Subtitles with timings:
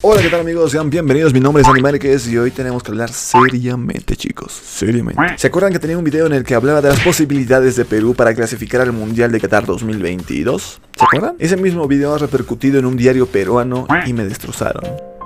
[0.00, 0.70] Hola, ¿qué tal amigos?
[0.70, 5.20] Sean bienvenidos, mi nombre es Animarques y hoy tenemos que hablar seriamente, chicos, seriamente.
[5.36, 8.14] ¿Se acuerdan que tenía un video en el que hablaba de las posibilidades de Perú
[8.14, 10.80] para clasificar al Mundial de Qatar 2022?
[10.96, 11.34] ¿Se acuerdan?
[11.40, 15.17] Ese mismo video ha repercutido en un diario peruano y me destrozaron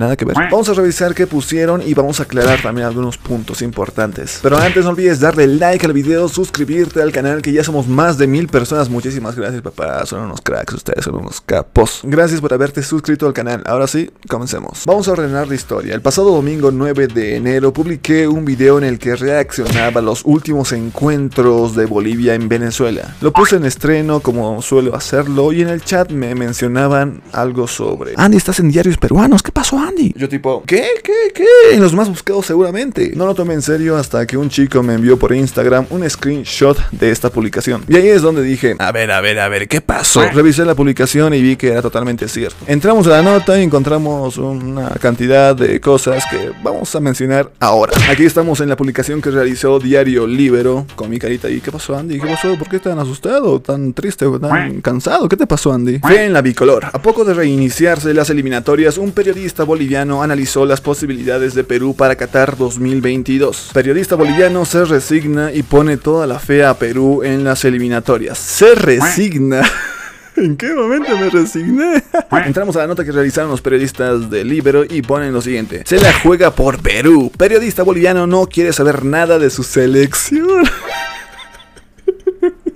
[0.00, 0.36] nada que ver.
[0.50, 4.40] Vamos a revisar qué pusieron y vamos a aclarar también algunos puntos importantes.
[4.42, 8.18] Pero antes no olvides darle like al video, suscribirte al canal que ya somos más
[8.18, 8.88] de mil personas.
[8.88, 12.00] Muchísimas gracias papá, son unos cracks, ustedes son unos capos.
[12.02, 13.62] Gracias por haberte suscrito al canal.
[13.66, 14.82] Ahora sí, comencemos.
[14.86, 15.94] Vamos a ordenar la historia.
[15.94, 20.24] El pasado domingo 9 de enero publiqué un video en el que reaccionaba a los
[20.24, 23.14] últimos encuentros de Bolivia en Venezuela.
[23.20, 28.14] Lo puse en estreno como suelo hacerlo y en el chat me mencionaban algo sobre
[28.16, 30.12] Andy, estás en diarios peruanos, ¿qué pasó Andy?
[30.16, 30.86] Yo tipo, ¿qué?
[31.02, 31.32] ¿Qué?
[31.34, 31.44] ¿Qué?
[31.72, 33.12] En los más buscados seguramente.
[33.14, 36.78] No lo tomé en serio hasta que un chico me envió por Instagram un screenshot
[36.90, 37.84] de esta publicación.
[37.88, 40.22] Y ahí es donde dije, a ver, a ver, a ver, ¿qué pasó?
[40.30, 42.56] Revisé la publicación y vi que era totalmente cierto.
[42.66, 47.92] Entramos a la nota y encontramos una cantidad de cosas que vamos a mencionar ahora.
[48.10, 51.96] Aquí estamos en la publicación que realizó Diario Libero con mi carita y ¿qué pasó
[51.96, 52.20] Andy?
[52.20, 52.56] ¿Qué pasó?
[52.58, 53.60] ¿Por qué tan asustado?
[53.60, 54.26] ¿Tan triste?
[54.40, 55.28] ¿Tan cansado?
[55.28, 55.98] ¿Qué te pasó Andy?
[55.98, 56.86] Fue en la bicolor.
[56.86, 62.14] A poco de reiniciarse las eliminatorias, un periodista boliviano analizó las posibilidades de Perú para
[62.14, 63.70] Qatar 2022.
[63.74, 68.38] Periodista boliviano se resigna y pone toda la fe a Perú en las eliminatorias.
[68.38, 69.62] Se resigna.
[70.36, 72.04] ¿En qué momento me resigné?
[72.46, 75.82] Entramos a la nota que realizaron los periodistas de Libero y ponen lo siguiente.
[75.84, 77.32] Se la juega por Perú.
[77.36, 80.62] Periodista boliviano no quiere saber nada de su selección.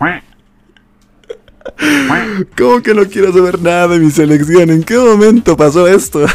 [2.57, 4.71] ¿Cómo que no quiero saber nada de mi selección?
[4.71, 6.27] ¿En qué momento pasó esto?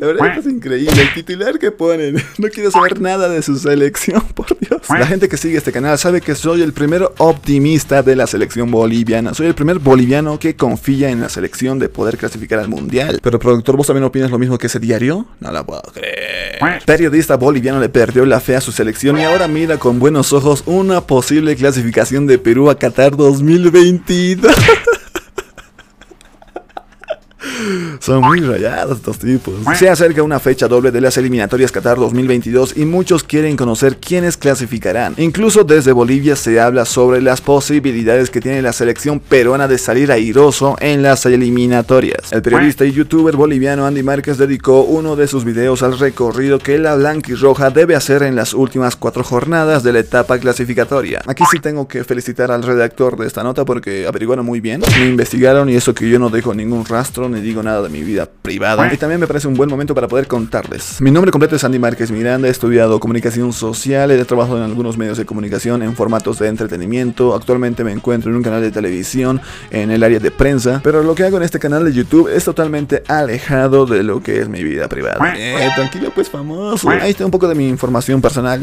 [0.00, 1.02] La verdad es increíble.
[1.02, 2.16] El titular que ponen.
[2.38, 4.80] No quiero saber nada de su selección, por Dios.
[4.88, 8.70] La gente que sigue este canal sabe que soy el primer optimista de la selección
[8.70, 9.34] boliviana.
[9.34, 13.20] Soy el primer boliviano que confía en la selección de poder clasificar al mundial.
[13.22, 15.26] Pero, productor, ¿vos también opinas lo mismo que ese diario?
[15.38, 16.82] No la puedo creer.
[16.86, 20.62] Periodista boliviano le perdió la fe a su selección y ahora mira con buenos ojos
[20.64, 24.54] una posible clasificación de Perú a Qatar 2022.
[28.00, 29.54] Son muy rayados estos tipos.
[29.78, 34.38] Se acerca una fecha doble de las eliminatorias Qatar 2022 y muchos quieren conocer quiénes
[34.38, 35.14] clasificarán.
[35.18, 40.10] Incluso desde Bolivia se habla sobre las posibilidades que tiene la selección peruana de salir
[40.10, 42.32] airoso en las eliminatorias.
[42.32, 46.78] El periodista y youtuber boliviano Andy Márquez dedicó uno de sus videos al recorrido que
[46.78, 51.20] la blanquirroja debe hacer en las últimas cuatro jornadas de la etapa clasificatoria.
[51.26, 55.06] Aquí sí tengo que felicitar al redactor de esta nota porque averiguaron muy bien, me
[55.06, 58.26] investigaron y eso que yo no dejo ningún rastro ni digo nada de mi vida
[58.26, 58.92] privada.
[58.92, 61.00] Y también me parece un buen momento para poder contarles.
[61.00, 64.96] Mi nombre completo es Andy Márquez Miranda, he estudiado comunicación social, he trabajado en algunos
[64.96, 67.34] medios de comunicación en formatos de entretenimiento.
[67.34, 69.40] Actualmente me encuentro en un canal de televisión
[69.70, 72.44] en el área de prensa, pero lo que hago en este canal de YouTube es
[72.44, 75.34] totalmente alejado de lo que es mi vida privada.
[75.36, 76.88] Eh, tranquilo pues famoso.
[76.88, 78.62] Ahí está un poco de mi información personal.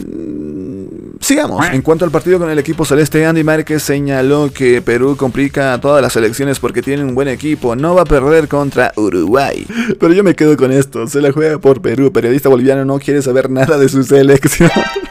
[1.28, 1.66] Sigamos.
[1.74, 6.02] En cuanto al partido con el equipo celeste, Andy Márquez señaló que Perú complica todas
[6.02, 7.76] las elecciones porque tiene un buen equipo.
[7.76, 9.68] No va a perder contra Uruguay.
[10.00, 11.06] Pero yo me quedo con esto.
[11.06, 12.14] Se la juega por Perú.
[12.14, 14.72] Periodista boliviano no quiere saber nada de su selección.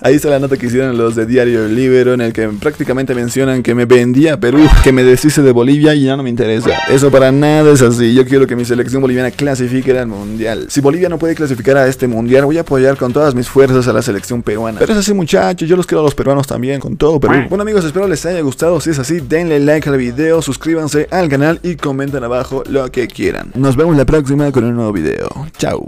[0.00, 3.62] Ahí está la nota que hicieron los de Diario Libero en el que prácticamente mencionan
[3.62, 6.70] que me vendía a Perú, que me deshice de Bolivia y ya no me interesa.
[6.88, 8.14] Eso para nada es así.
[8.14, 10.66] Yo quiero que mi selección boliviana clasifique al mundial.
[10.68, 13.88] Si Bolivia no puede clasificar a este mundial, voy a apoyar con todas mis fuerzas
[13.88, 14.78] a la selección peruana.
[14.78, 15.68] Pero es así, muchachos.
[15.68, 17.46] Yo los quiero a los peruanos también, con todo Perú.
[17.48, 18.80] Bueno, amigos, espero les haya gustado.
[18.80, 23.08] Si es así, denle like al video, suscríbanse al canal y comenten abajo lo que
[23.08, 23.50] quieran.
[23.54, 25.28] Nos vemos la próxima con un nuevo video.
[25.58, 25.86] Chao.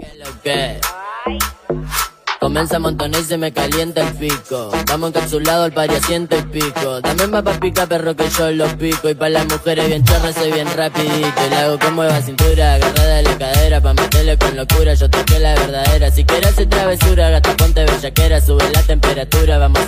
[2.43, 4.71] Comienza a montonar y se me calienta el pico.
[4.87, 6.99] Vamos encapsulado al pari asiento y pico.
[6.99, 9.11] También va pa' pica perro que yo los pico.
[9.11, 11.39] Y pa' las mujeres bien chorras soy bien rapidito.
[11.51, 13.79] Y hago con mueva cintura, agarrada de la cadera.
[13.81, 16.09] Pa' meterle con locura, yo toqué la verdadera.
[16.09, 18.41] Si quieres hacer travesura, gata ponte bellaquera.
[18.41, 19.83] Sube la temperatura, vamos a